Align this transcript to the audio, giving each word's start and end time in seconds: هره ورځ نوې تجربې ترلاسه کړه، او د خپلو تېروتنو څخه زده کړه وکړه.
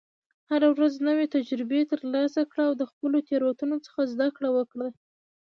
هره 0.51 0.67
ورځ 0.75 0.93
نوې 1.07 1.25
تجربې 1.35 1.81
ترلاسه 1.91 2.41
کړه، 2.51 2.63
او 2.69 2.73
د 2.77 2.83
خپلو 2.91 3.17
تېروتنو 3.27 3.77
څخه 3.85 3.99
زده 4.13 4.27
کړه 4.35 4.49
وکړه. 4.57 4.87